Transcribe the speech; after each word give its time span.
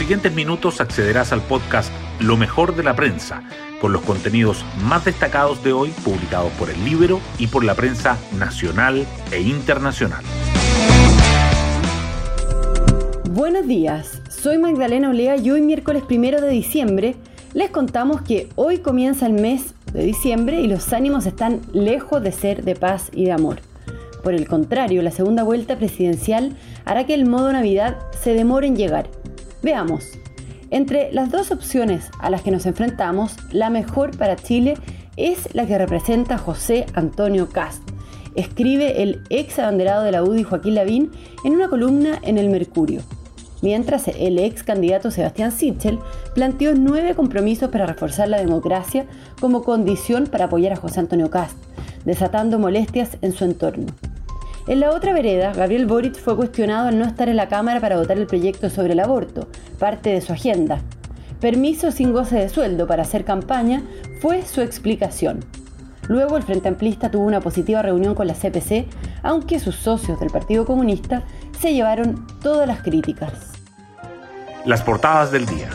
siguientes 0.00 0.32
minutos 0.32 0.80
accederás 0.80 1.30
al 1.30 1.42
podcast 1.42 1.92
Lo 2.20 2.38
mejor 2.38 2.74
de 2.74 2.82
la 2.82 2.96
prensa, 2.96 3.42
con 3.82 3.92
los 3.92 4.00
contenidos 4.00 4.64
más 4.82 5.04
destacados 5.04 5.62
de 5.62 5.74
hoy 5.74 5.90
publicados 6.02 6.50
por 6.52 6.70
el 6.70 6.82
Libro 6.86 7.20
y 7.38 7.48
por 7.48 7.64
la 7.64 7.74
prensa 7.74 8.16
nacional 8.38 9.06
e 9.30 9.42
internacional. 9.42 10.24
Buenos 13.30 13.66
días, 13.66 14.22
soy 14.30 14.56
Magdalena 14.56 15.10
Olea 15.10 15.36
y 15.36 15.50
hoy 15.50 15.60
miércoles 15.60 16.02
primero 16.02 16.40
de 16.40 16.48
diciembre 16.48 17.16
les 17.52 17.68
contamos 17.68 18.22
que 18.22 18.48
hoy 18.56 18.78
comienza 18.78 19.26
el 19.26 19.34
mes 19.34 19.74
de 19.92 20.02
diciembre 20.02 20.62
y 20.62 20.66
los 20.66 20.94
ánimos 20.94 21.26
están 21.26 21.60
lejos 21.74 22.22
de 22.22 22.32
ser 22.32 22.64
de 22.64 22.74
paz 22.74 23.10
y 23.12 23.26
de 23.26 23.32
amor. 23.32 23.58
Por 24.22 24.32
el 24.32 24.48
contrario, 24.48 25.02
la 25.02 25.10
segunda 25.10 25.42
vuelta 25.42 25.76
presidencial 25.76 26.56
hará 26.86 27.04
que 27.04 27.12
el 27.12 27.26
modo 27.26 27.52
Navidad 27.52 27.98
se 28.18 28.32
demore 28.32 28.66
en 28.66 28.76
llegar. 28.76 29.19
Veamos. 29.62 30.18
Entre 30.70 31.12
las 31.12 31.30
dos 31.30 31.50
opciones 31.50 32.10
a 32.18 32.30
las 32.30 32.42
que 32.42 32.50
nos 32.50 32.64
enfrentamos, 32.64 33.36
la 33.52 33.70
mejor 33.70 34.16
para 34.16 34.36
Chile 34.36 34.74
es 35.16 35.54
la 35.54 35.66
que 35.66 35.76
representa 35.76 36.38
José 36.38 36.86
Antonio 36.94 37.48
Cast. 37.48 37.82
Escribe 38.36 39.02
el 39.02 39.22
ex 39.28 39.58
abanderado 39.58 40.04
de 40.04 40.12
la 40.12 40.22
UDI 40.22 40.44
Joaquín 40.44 40.76
Lavín 40.76 41.10
en 41.44 41.54
una 41.54 41.68
columna 41.68 42.18
en 42.22 42.38
El 42.38 42.48
Mercurio. 42.48 43.02
Mientras 43.62 44.08
el 44.08 44.38
ex 44.38 44.62
candidato 44.62 45.10
Sebastián 45.10 45.52
Sichel 45.52 45.98
planteó 46.34 46.74
nueve 46.74 47.14
compromisos 47.14 47.68
para 47.68 47.84
reforzar 47.84 48.28
la 48.28 48.38
democracia 48.38 49.04
como 49.40 49.62
condición 49.62 50.26
para 50.26 50.46
apoyar 50.46 50.72
a 50.72 50.76
José 50.76 51.00
Antonio 51.00 51.28
Cast, 51.30 51.58
desatando 52.04 52.58
molestias 52.58 53.18
en 53.20 53.32
su 53.32 53.44
entorno. 53.44 53.86
En 54.66 54.80
la 54.80 54.90
otra 54.90 55.12
vereda, 55.12 55.52
Gabriel 55.52 55.86
Boric 55.86 56.16
fue 56.16 56.36
cuestionado 56.36 56.88
al 56.88 56.98
no 56.98 57.06
estar 57.06 57.28
en 57.28 57.36
la 57.36 57.48
Cámara 57.48 57.80
para 57.80 57.96
votar 57.96 58.18
el 58.18 58.26
proyecto 58.26 58.68
sobre 58.68 58.92
el 58.92 59.00
aborto, 59.00 59.48
parte 59.78 60.10
de 60.10 60.20
su 60.20 60.32
agenda. 60.32 60.80
Permiso 61.40 61.90
sin 61.90 62.12
goce 62.12 62.36
de 62.36 62.48
sueldo 62.50 62.86
para 62.86 63.02
hacer 63.02 63.24
campaña 63.24 63.82
fue 64.20 64.42
su 64.42 64.60
explicación. 64.60 65.40
Luego 66.08 66.36
el 66.36 66.42
Frente 66.42 66.68
Amplista 66.68 67.10
tuvo 67.10 67.24
una 67.24 67.40
positiva 67.40 67.82
reunión 67.82 68.14
con 68.14 68.26
la 68.26 68.34
CPC, 68.34 68.86
aunque 69.22 69.58
sus 69.58 69.76
socios 69.76 70.20
del 70.20 70.30
Partido 70.30 70.66
Comunista 70.66 71.22
se 71.58 71.72
llevaron 71.72 72.26
todas 72.42 72.66
las 72.66 72.82
críticas. 72.82 73.32
Las 74.66 74.82
portadas 74.82 75.30
del 75.32 75.46
día. 75.46 75.70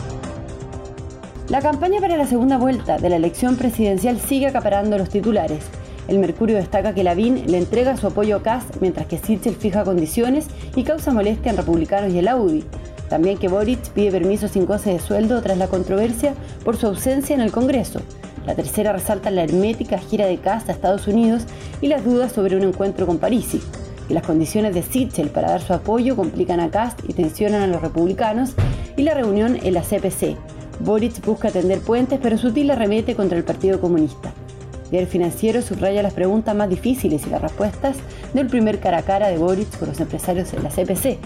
La 1.48 1.60
campaña 1.60 2.00
para 2.00 2.16
la 2.16 2.26
segunda 2.26 2.58
vuelta 2.58 2.98
de 2.98 3.08
la 3.08 3.16
elección 3.16 3.56
presidencial 3.56 4.20
sigue 4.20 4.46
acaparando 4.46 4.98
los 4.98 5.08
titulares. 5.08 5.64
El 6.08 6.20
Mercurio 6.20 6.56
destaca 6.56 6.94
que 6.94 7.02
Lavín 7.02 7.50
le 7.50 7.58
entrega 7.58 7.96
su 7.96 8.06
apoyo 8.06 8.36
a 8.36 8.42
Kass 8.42 8.64
mientras 8.80 9.06
que 9.06 9.18
Sichel 9.18 9.56
fija 9.56 9.84
condiciones 9.84 10.46
y 10.76 10.84
causa 10.84 11.12
molestia 11.12 11.50
en 11.50 11.56
republicanos 11.56 12.12
y 12.12 12.18
el 12.18 12.28
Audi. 12.28 12.64
También 13.08 13.38
que 13.38 13.48
Boric 13.48 13.90
pide 13.90 14.12
permiso 14.12 14.46
sin 14.46 14.66
goce 14.66 14.90
de 14.90 15.00
sueldo 15.00 15.42
tras 15.42 15.58
la 15.58 15.68
controversia 15.68 16.34
por 16.64 16.76
su 16.76 16.86
ausencia 16.86 17.34
en 17.34 17.40
el 17.40 17.50
Congreso. 17.50 18.00
La 18.46 18.54
tercera 18.54 18.92
resalta 18.92 19.30
la 19.32 19.42
hermética 19.42 19.98
gira 19.98 20.26
de 20.26 20.38
Kass 20.38 20.68
a 20.68 20.72
Estados 20.72 21.08
Unidos 21.08 21.42
y 21.80 21.88
las 21.88 22.04
dudas 22.04 22.32
sobre 22.32 22.56
un 22.56 22.62
encuentro 22.62 23.06
con 23.06 23.18
Parisi. 23.18 23.60
Que 24.06 24.14
las 24.14 24.24
condiciones 24.24 24.74
de 24.74 24.84
Sichel 24.84 25.30
para 25.30 25.50
dar 25.50 25.62
su 25.62 25.72
apoyo 25.72 26.14
complican 26.14 26.60
a 26.60 26.70
Cast 26.70 27.00
y 27.08 27.12
tensionan 27.12 27.62
a 27.62 27.66
los 27.66 27.82
republicanos 27.82 28.54
y 28.96 29.02
la 29.02 29.14
reunión 29.14 29.58
en 29.60 29.74
la 29.74 29.82
CPC. 29.82 30.36
Boric 30.78 31.24
busca 31.24 31.50
tender 31.50 31.80
puentes, 31.80 32.20
pero 32.22 32.38
sutil 32.38 32.68
la 32.68 32.76
remete 32.76 33.16
contra 33.16 33.36
el 33.36 33.42
Partido 33.42 33.80
Comunista. 33.80 34.32
El 34.92 35.06
financiero 35.06 35.62
subraya 35.62 36.02
las 36.02 36.14
preguntas 36.14 36.54
más 36.54 36.68
difíciles 36.68 37.26
y 37.26 37.30
las 37.30 37.42
respuestas 37.42 37.96
del 38.34 38.46
primer 38.46 38.78
cara 38.78 38.98
a 38.98 39.02
cara 39.02 39.28
de 39.28 39.38
Boric 39.38 39.78
con 39.78 39.88
los 39.88 40.00
empresarios 40.00 40.52
en 40.52 40.62
la 40.62 40.70
CPC. 40.70 41.18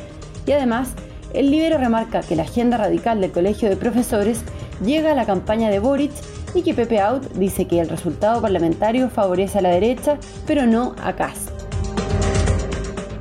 Y 0.47 0.53
además, 0.53 0.91
el 1.35 1.51
libro 1.51 1.79
remarca 1.79 2.23
que 2.23 2.37
la 2.37 2.43
agenda 2.43 2.79
radical 2.79 3.21
del 3.21 3.33
Colegio 3.33 3.69
de 3.69 3.77
Profesores 3.77 4.41
llega 4.85 5.13
a 5.13 5.15
la 5.15 5.27
campaña 5.27 5.71
de 5.71 5.79
Boric 5.79 6.13
y 6.55 6.63
que 6.63 6.75
Pepe 6.75 7.01
Out 7.01 7.33
dice 7.35 7.67
que 7.67 7.81
el 7.81 7.89
resultado 7.89 8.41
parlamentario 8.41 9.11
favorece 9.11 9.59
a 9.59 9.63
la 9.63 9.71
derecha, 9.71 10.19
pero 10.47 10.67
no 10.67 10.97
a 11.03 11.15
Cast. 11.15 11.51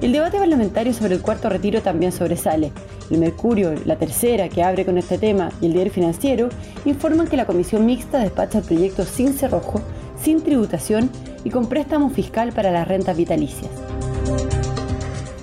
El 0.01 0.13
debate 0.13 0.39
parlamentario 0.39 0.93
sobre 0.93 1.15
el 1.15 1.21
cuarto 1.21 1.49
retiro 1.49 1.81
también 1.81 2.13
sobresale. 2.13 2.71
El 3.11 3.17
Mercurio, 3.17 3.73
la 3.85 3.97
tercera 3.97 4.47
que 4.47 4.63
abre 4.63 4.85
con 4.85 4.97
este 4.97 5.17
tema, 5.17 5.51
y 5.61 5.65
el 5.65 5.73
diario 5.73 5.91
financiero 5.91 6.49
informan 6.85 7.27
que 7.27 7.35
la 7.35 7.45
comisión 7.45 7.85
mixta 7.85 8.19
despacha 8.19 8.59
el 8.59 8.63
proyecto 8.63 9.03
sin 9.03 9.33
cerrojo 9.33 9.81
sin 10.21 10.41
tributación 10.41 11.09
y 11.43 11.49
con 11.49 11.67
préstamo 11.67 12.09
fiscal 12.09 12.51
para 12.51 12.71
las 12.71 12.87
rentas 12.87 13.15
vitalicias. 13.15 13.71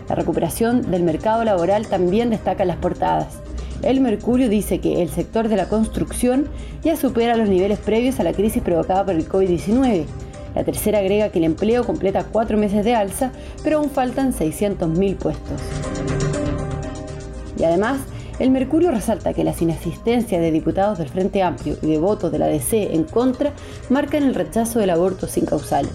La 0.08 0.14
recuperación 0.14 0.90
del 0.90 1.02
mercado 1.02 1.44
laboral 1.44 1.86
también 1.86 2.30
destaca 2.30 2.62
en 2.62 2.68
las 2.68 2.76
portadas. 2.76 3.40
El 3.82 4.00
Mercurio 4.00 4.48
dice 4.48 4.78
que 4.80 5.02
el 5.02 5.08
sector 5.08 5.48
de 5.48 5.56
la 5.56 5.68
construcción 5.68 6.46
ya 6.82 6.96
supera 6.96 7.36
los 7.36 7.48
niveles 7.48 7.78
previos 7.78 8.20
a 8.20 8.24
la 8.24 8.32
crisis 8.32 8.62
provocada 8.62 9.04
por 9.04 9.14
el 9.14 9.28
COVID-19. 9.28 10.04
La 10.54 10.64
tercera 10.64 11.00
agrega 11.00 11.28
que 11.28 11.38
el 11.38 11.44
empleo 11.44 11.84
completa 11.84 12.24
cuatro 12.24 12.56
meses 12.56 12.84
de 12.84 12.94
alza, 12.94 13.32
pero 13.62 13.78
aún 13.78 13.90
faltan 13.90 14.32
600.000 14.32 15.16
puestos. 15.16 15.60
Y 17.58 17.64
además, 17.64 17.98
el 18.38 18.50
Mercurio 18.50 18.90
resalta 18.90 19.32
que 19.32 19.44
las 19.44 19.62
inasistencias 19.62 20.40
de 20.40 20.50
diputados 20.50 20.98
del 20.98 21.08
Frente 21.08 21.42
Amplio 21.42 21.76
y 21.80 21.86
de 21.86 21.98
votos 21.98 22.30
de 22.30 22.38
la 22.38 22.46
DC 22.46 22.94
en 22.94 23.04
contra 23.04 23.52
marcan 23.88 24.24
el 24.24 24.34
rechazo 24.34 24.78
del 24.78 24.90
aborto 24.90 25.26
sin 25.26 25.46
causales. 25.46 25.92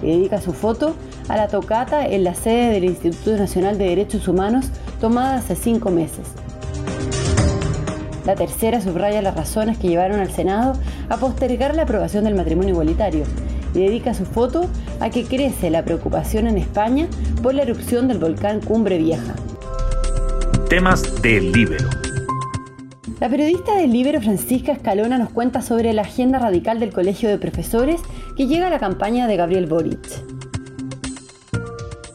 Y 0.00 0.06
dedica 0.06 0.40
su 0.40 0.52
foto 0.52 0.94
a 1.28 1.36
la 1.36 1.48
tocata 1.48 2.06
en 2.06 2.24
la 2.24 2.34
sede 2.34 2.72
del 2.72 2.84
Instituto 2.84 3.36
Nacional 3.36 3.76
de 3.76 3.88
Derechos 3.88 4.28
Humanos 4.28 4.66
tomada 5.00 5.36
hace 5.36 5.56
cinco 5.56 5.90
meses. 5.90 6.28
La 8.24 8.36
tercera 8.36 8.80
subraya 8.80 9.20
las 9.22 9.34
razones 9.34 9.76
que 9.78 9.88
llevaron 9.88 10.20
al 10.20 10.30
Senado 10.30 10.74
a 11.08 11.16
postergar 11.16 11.74
la 11.74 11.82
aprobación 11.82 12.24
del 12.24 12.36
matrimonio 12.36 12.70
igualitario 12.70 13.24
y 13.74 13.80
dedica 13.80 14.14
su 14.14 14.24
foto 14.24 14.68
a 15.00 15.10
que 15.10 15.24
crece 15.24 15.70
la 15.70 15.84
preocupación 15.84 16.46
en 16.46 16.58
España 16.58 17.08
por 17.42 17.54
la 17.54 17.62
erupción 17.62 18.06
del 18.08 18.18
volcán 18.18 18.60
Cumbre 18.60 18.98
Vieja. 18.98 19.34
Temas 20.70 21.20
del 21.20 21.50
Libero. 21.50 21.90
La 23.18 23.28
periodista 23.28 23.74
del 23.74 23.90
Libero 23.90 24.20
Francisca 24.20 24.70
Escalona 24.70 25.18
nos 25.18 25.30
cuenta 25.30 25.62
sobre 25.62 25.92
la 25.92 26.02
agenda 26.02 26.38
radical 26.38 26.78
del 26.78 26.92
Colegio 26.92 27.28
de 27.28 27.38
Profesores 27.38 28.00
que 28.36 28.46
llega 28.46 28.68
a 28.68 28.70
la 28.70 28.78
campaña 28.78 29.26
de 29.26 29.34
Gabriel 29.34 29.66
Boric. 29.66 29.98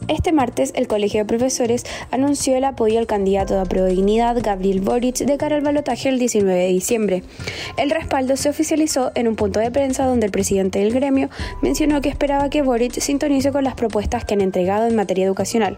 Este 0.08 0.32
martes, 0.32 0.72
el 0.74 0.88
Colegio 0.88 1.20
de 1.20 1.26
Profesores 1.26 1.84
anunció 2.10 2.56
el 2.56 2.64
apoyo 2.64 2.98
al 2.98 3.06
candidato 3.06 3.62
de 3.62 3.88
Dignidad, 3.88 4.38
Gabriel 4.42 4.80
Boric, 4.80 5.16
de 5.18 5.36
cara 5.36 5.56
al 5.56 5.62
balotaje 5.62 6.08
el 6.08 6.18
19 6.18 6.58
de 6.58 6.68
diciembre. 6.68 7.24
El 7.76 7.90
respaldo 7.90 8.38
se 8.38 8.48
oficializó 8.48 9.12
en 9.16 9.28
un 9.28 9.36
punto 9.36 9.60
de 9.60 9.70
prensa 9.70 10.06
donde 10.06 10.24
el 10.24 10.32
presidente 10.32 10.78
del 10.78 10.94
gremio 10.94 11.28
mencionó 11.60 12.00
que 12.00 12.08
esperaba 12.08 12.48
que 12.48 12.62
Boric 12.62 13.00
sintonice 13.00 13.52
con 13.52 13.64
las 13.64 13.74
propuestas 13.74 14.24
que 14.24 14.32
han 14.32 14.40
entregado 14.40 14.86
en 14.86 14.96
materia 14.96 15.26
educacional. 15.26 15.76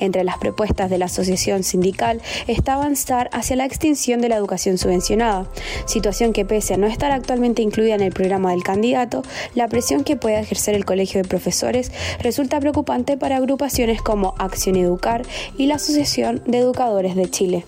Entre 0.00 0.24
las 0.24 0.38
propuestas 0.38 0.90
de 0.90 0.98
la 0.98 1.06
asociación 1.06 1.62
sindical 1.62 2.20
está 2.46 2.74
avanzar 2.74 3.30
hacia 3.32 3.56
la 3.56 3.64
extinción 3.64 4.20
de 4.20 4.28
la 4.28 4.36
educación 4.36 4.78
subvencionada, 4.78 5.46
situación 5.86 6.32
que 6.32 6.44
pese 6.44 6.74
a 6.74 6.76
no 6.76 6.86
estar 6.86 7.10
actualmente 7.12 7.62
incluida 7.62 7.94
en 7.94 8.02
el 8.02 8.12
programa 8.12 8.50
del 8.50 8.62
candidato, 8.62 9.22
la 9.54 9.68
presión 9.68 10.04
que 10.04 10.16
puede 10.16 10.38
ejercer 10.40 10.74
el 10.74 10.84
Colegio 10.84 11.22
de 11.22 11.28
Profesores 11.28 11.92
resulta 12.20 12.60
preocupante 12.60 13.16
para 13.16 13.36
agrupaciones 13.36 14.02
como 14.02 14.34
Acción 14.38 14.76
Educar 14.76 15.22
y 15.56 15.66
la 15.66 15.76
Asociación 15.76 16.42
de 16.46 16.58
Educadores 16.58 17.14
de 17.16 17.30
Chile. 17.30 17.64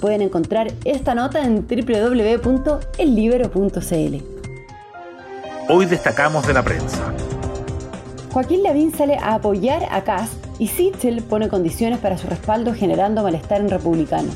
Pueden 0.00 0.22
encontrar 0.22 0.72
esta 0.84 1.14
nota 1.14 1.44
en 1.44 1.66
www.ellibero.cl. 1.66 2.54
Hoy 5.70 5.86
destacamos 5.86 6.46
de 6.46 6.52
la 6.54 6.62
prensa. 6.62 7.12
Joaquín 8.32 8.62
Lavín 8.62 8.92
sale 8.92 9.16
a 9.16 9.34
apoyar 9.34 9.86
a 9.90 10.04
Kass 10.04 10.30
y 10.58 10.66
Sichel 10.68 11.22
pone 11.22 11.48
condiciones 11.48 11.98
para 11.98 12.18
su 12.18 12.26
respaldo 12.26 12.74
generando 12.74 13.22
malestar 13.22 13.60
en 13.60 13.70
republicanos. 13.70 14.34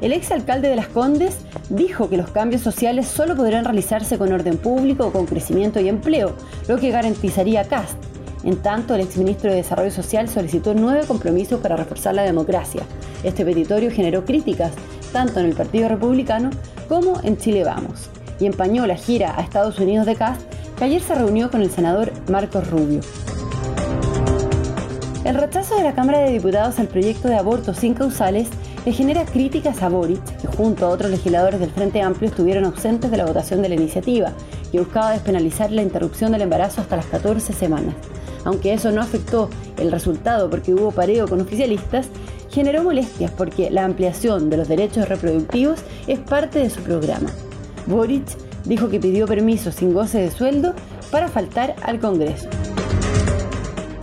El 0.00 0.12
exalcalde 0.12 0.68
de 0.68 0.76
Las 0.76 0.88
Condes 0.88 1.36
dijo 1.68 2.08
que 2.08 2.16
los 2.16 2.30
cambios 2.30 2.62
sociales 2.62 3.06
solo 3.06 3.36
podrán 3.36 3.64
realizarse 3.64 4.16
con 4.18 4.32
orden 4.32 4.56
público 4.56 5.12
con 5.12 5.26
crecimiento 5.26 5.78
y 5.78 5.88
empleo, 5.88 6.34
lo 6.68 6.78
que 6.78 6.90
garantizaría 6.90 7.64
Cast. 7.64 7.96
En 8.44 8.56
tanto, 8.56 8.94
el 8.94 9.02
exministro 9.02 9.50
de 9.50 9.56
Desarrollo 9.58 9.92
Social 9.92 10.28
solicitó 10.28 10.74
nueve 10.74 11.02
compromisos 11.06 11.60
para 11.60 11.76
reforzar 11.76 12.14
la 12.14 12.22
democracia. 12.22 12.82
Este 13.22 13.44
petitorio 13.44 13.90
generó 13.90 14.24
críticas 14.24 14.72
tanto 15.12 15.38
en 15.38 15.46
el 15.46 15.54
Partido 15.54 15.88
Republicano 15.88 16.50
como 16.88 17.20
en 17.22 17.36
Chile 17.36 17.62
Vamos 17.62 18.08
y 18.40 18.46
empañó 18.46 18.86
la 18.86 18.96
gira 18.96 19.38
a 19.38 19.42
Estados 19.42 19.78
Unidos 19.78 20.06
de 20.06 20.16
Cast 20.16 20.42
ayer 20.80 21.02
se 21.02 21.14
reunió 21.14 21.50
con 21.50 21.62
el 21.62 21.70
senador 21.70 22.12
Marcos 22.28 22.68
Rubio. 22.70 23.00
El 25.24 25.36
rechazo 25.36 25.76
de 25.76 25.84
la 25.84 25.94
Cámara 25.94 26.18
de 26.18 26.32
Diputados 26.32 26.78
al 26.80 26.88
proyecto 26.88 27.28
de 27.28 27.36
aborto 27.36 27.74
sin 27.74 27.94
causales 27.94 28.48
le 28.84 28.92
genera 28.92 29.24
críticas 29.24 29.80
a 29.82 29.88
Boric, 29.88 30.20
que 30.40 30.48
junto 30.48 30.84
a 30.84 30.88
otros 30.88 31.10
legisladores 31.10 31.60
del 31.60 31.70
Frente 31.70 32.02
Amplio 32.02 32.28
estuvieron 32.28 32.64
ausentes 32.64 33.10
de 33.10 33.16
la 33.16 33.26
votación 33.26 33.62
de 33.62 33.68
la 33.68 33.76
iniciativa, 33.76 34.32
que 34.72 34.80
buscaba 34.80 35.12
despenalizar 35.12 35.70
la 35.70 35.82
interrupción 35.82 36.32
del 36.32 36.42
embarazo 36.42 36.80
hasta 36.80 36.96
las 36.96 37.06
14 37.06 37.52
semanas. 37.52 37.94
Aunque 38.44 38.72
eso 38.72 38.90
no 38.90 39.00
afectó 39.00 39.48
el 39.76 39.92
resultado 39.92 40.50
porque 40.50 40.74
hubo 40.74 40.90
pareo 40.90 41.28
con 41.28 41.40
oficialistas, 41.40 42.08
generó 42.50 42.82
molestias 42.82 43.30
porque 43.30 43.70
la 43.70 43.84
ampliación 43.84 44.50
de 44.50 44.56
los 44.56 44.66
derechos 44.66 45.08
reproductivos 45.08 45.78
es 46.08 46.18
parte 46.18 46.58
de 46.58 46.70
su 46.70 46.80
programa. 46.80 47.30
Boric 47.86 48.26
dijo 48.64 48.88
que 48.88 49.00
pidió 49.00 49.26
permiso 49.26 49.72
sin 49.72 49.92
goce 49.92 50.18
de 50.18 50.30
sueldo 50.30 50.74
para 51.10 51.28
faltar 51.28 51.74
al 51.82 51.98
Congreso. 51.98 52.48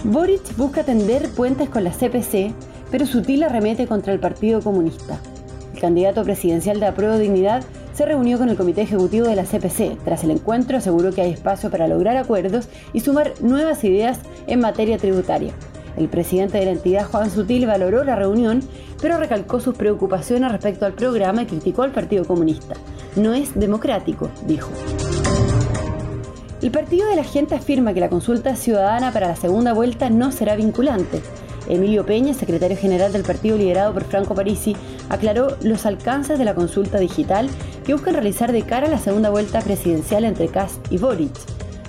Boric 0.04 0.56
busca 0.56 0.84
tender 0.84 1.30
puentes 1.30 1.70
con 1.70 1.84
la 1.84 1.92
CPC, 1.92 2.54
pero 2.90 3.06
sutil 3.06 3.44
arremete 3.44 3.88
contra 3.88 4.14
el 4.14 4.20
Partido 4.20 4.62
Comunista. 4.62 5.20
El 5.74 5.82
candidato 5.82 6.24
presidencial 6.24 6.80
de 6.80 6.88
Apruebo 6.88 7.18
Dignidad 7.18 7.64
se 7.94 8.06
reunió 8.06 8.38
con 8.38 8.50
el 8.50 8.56
Comité 8.56 8.82
Ejecutivo 8.82 9.28
de 9.28 9.36
la 9.36 9.44
CPC. 9.44 9.98
Tras 10.06 10.24
el 10.24 10.32
encuentro 10.32 10.78
aseguró 10.78 11.12
que 11.12 11.22
hay 11.22 11.32
espacio 11.32 11.70
para 11.70 11.88
lograr 11.88 12.16
acuerdos 12.16 12.70
y 12.94 13.02
sumar 13.02 13.34
nuevas 13.42 13.84
ideas 13.84 14.20
en 14.48 14.62
materia 14.62 14.98
tributaria. 14.98 15.52
El 15.98 16.08
presidente 16.08 16.60
de 16.60 16.66
la 16.66 16.72
entidad, 16.72 17.06
Juan 17.06 17.30
Sutil, 17.30 17.66
valoró 17.66 18.06
la 18.06 18.16
reunión, 18.16 18.62
pero 19.02 19.18
recalcó 19.18 19.60
sus 19.60 19.76
preocupaciones 19.76 20.50
respecto 20.50 20.86
al 20.86 20.94
programa 20.94 21.44
y 21.44 21.46
criticó 21.46 21.84
al 21.84 21.92
Partido 21.92 22.24
Comunista. 22.24 22.76
No 23.16 23.34
es 23.34 23.60
democrático, 23.60 24.30
dijo. 24.46 24.72
El 26.62 26.72
Partido 26.72 27.08
de 27.08 27.16
la 27.16 27.24
Gente 27.24 27.56
afirma 27.56 27.94
que 27.94 28.02
la 28.02 28.10
consulta 28.10 28.56
ciudadana 28.56 29.12
para 29.12 29.30
la 29.30 29.36
segunda 29.36 29.74
vuelta 29.74 30.10
no 30.10 30.32
será 30.32 30.56
vinculante. 30.56 31.22
Emilio 31.70 32.06
Peña, 32.06 32.34
secretario 32.34 32.76
general 32.76 33.14
del 33.14 33.24
partido 33.24 33.56
liderado 33.56 33.94
por 33.94 34.04
Franco 34.04 34.36
Parisi, 34.36 34.76
aclaró 35.08 35.56
los 35.62 35.86
alcances 35.86 36.38
de 36.38 36.46
la 36.46 36.56
consulta 36.56 36.98
digital 36.98 37.48
que 37.86 37.94
buscan 37.94 38.16
realizar 38.16 38.52
de 38.52 38.64
cara 38.64 38.88
a 38.88 38.90
la 38.90 38.98
segunda 38.98 39.30
vuelta 39.30 39.62
presidencial 39.62 40.26
entre 40.26 40.48
Kass 40.48 40.80
y 40.90 40.98
Boric. 40.98 41.32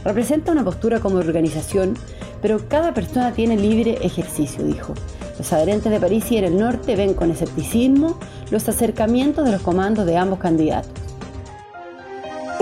Representa 0.05 0.53
una 0.53 0.65
postura 0.65 1.01
como 1.01 1.17
organización, 1.17 1.95
pero 2.41 2.69
cada 2.69 2.95
persona 2.95 3.33
tiene 3.33 3.57
libre 3.57 3.99
ejercicio, 4.03 4.65
dijo. 4.65 4.95
Los 5.39 5.53
adherentes 5.53 5.91
de 5.91 5.99
París 6.01 6.31
y 6.31 6.37
en 6.37 6.45
el 6.45 6.59
norte 6.59 6.95
ven 6.95 7.15
con 7.15 7.31
escepticismo 7.31 8.19
los 8.51 8.69
acercamientos 8.69 9.45
de 9.45 9.53
los 9.53 9.63
comandos 9.63 10.07
de 10.07 10.17
ambos 10.17 10.39
candidatos. 10.39 11.10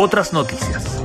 Otras 0.00 0.32
noticias. 0.32 1.02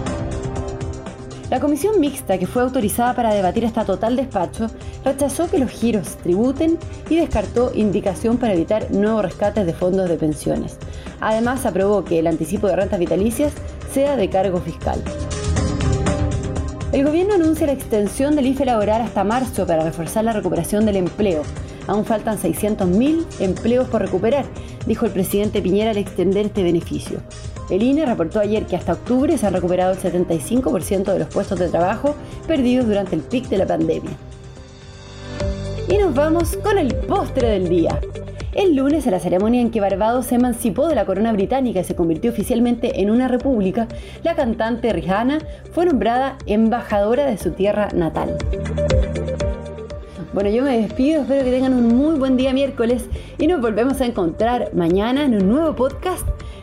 La 1.50 1.60
comisión 1.60 2.00
mixta 2.00 2.38
que 2.38 2.46
fue 2.46 2.62
autorizada 2.62 3.16
para 3.16 3.34
debatir 3.34 3.64
esta 3.64 3.86
total 3.86 4.16
despacho 4.16 4.68
rechazó 5.04 5.50
que 5.50 5.58
los 5.58 5.72
giros 5.72 6.16
tributen 6.18 6.78
y 7.10 7.16
descartó 7.16 7.72
indicación 7.74 8.38
para 8.38 8.54
evitar 8.54 8.92
nuevos 8.92 9.24
rescates 9.24 9.66
de 9.66 9.74
fondos 9.74 10.08
de 10.08 10.16
pensiones. 10.18 10.78
Además, 11.22 11.66
aprobó 11.66 12.06
que 12.06 12.20
el 12.20 12.28
anticipo 12.28 12.68
de 12.68 12.76
rentas 12.76 13.00
vitalicias 13.00 13.52
sea 13.92 14.16
de 14.16 14.30
cargo 14.30 14.62
fiscal. 14.62 15.02
El 16.92 17.04
gobierno 17.04 17.34
anuncia 17.34 17.66
la 17.66 17.74
extensión 17.74 18.36
del 18.36 18.46
IFE 18.46 18.66
laboral 18.66 19.02
hasta 19.02 19.24
marzo 19.24 19.66
para 19.66 19.84
reforzar 19.84 20.24
la 20.24 20.34
recuperación 20.34 20.86
del 20.86 20.98
empleo. 20.98 21.42
Aún 21.88 22.06
faltan 22.06 22.38
600.000 22.38 23.26
empleos 23.40 23.88
por 23.88 24.02
recuperar, 24.02 24.46
dijo 24.86 25.08
el 25.08 25.12
presidente 25.14 25.64
Piñera 25.64 25.90
al 25.90 25.98
extender 25.98 26.46
este 26.46 26.62
beneficio. 26.62 27.22
El 27.70 27.82
INE 27.82 28.06
reportó 28.06 28.40
ayer 28.40 28.66
que 28.66 28.76
hasta 28.76 28.94
octubre 28.94 29.38
se 29.38 29.48
han 29.48 29.54
recuperado 29.54 29.94
el 29.94 30.00
75% 30.00 31.12
de 31.14 31.20
los 31.20 31.28
puestos 31.30 31.60
de 31.60 31.70
trabajo 31.70 32.16
perdidos 32.48 32.88
durante 32.88 33.16
el 33.16 33.22
pic 33.22 33.48
de 33.48 33.58
la 33.58 33.66
pandemia. 33.66 34.12
Y 35.90 35.98
nos 35.98 36.14
vamos 36.14 36.58
con 36.58 36.78
el 36.78 36.94
postre 36.96 37.48
del 37.50 37.70
día. 37.70 38.00
El 38.54 38.76
lunes, 38.76 39.06
en 39.06 39.14
la 39.14 39.20
ceremonia 39.20 39.62
en 39.62 39.72
que 39.72 39.82
Barbados 39.82 40.28
se 40.28 40.36
emancipó 40.36 40.88
de 40.88 40.94
la 40.94 41.06
corona 41.06 41.34
británica 41.34 41.80
y 41.80 41.84
se 41.84 41.96
convirtió 41.96 42.32
oficialmente 42.32 43.02
en 43.02 43.10
una 43.10 43.28
república, 43.28 43.88
la 44.24 44.36
cantante 44.36 44.94
Rihanna 44.94 45.40
fue 45.72 45.88
nombrada 45.88 46.38
embajadora 46.46 47.26
de 47.26 47.38
su 47.40 47.52
tierra 47.52 47.90
natal. 47.96 48.38
Bueno, 50.34 50.50
yo 50.50 50.64
me 50.64 50.80
despido, 50.80 51.22
espero 51.22 51.44
que 51.44 51.52
tengan 51.52 51.74
un 51.74 51.96
muy 51.96 52.18
buen 52.18 52.38
día 52.38 52.54
miércoles 52.54 53.06
y 53.38 53.48
nos 53.48 53.62
volvemos 53.62 54.02
a 54.02 54.06
encontrar 54.06 54.72
mañana 54.74 55.26
en 55.26 55.36
un 55.36 55.50
nuevo 55.50 55.76
podcast, 55.76 56.28